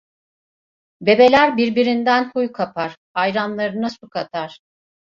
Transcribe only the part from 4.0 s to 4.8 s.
katar.